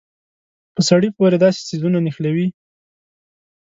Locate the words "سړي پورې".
0.89-1.37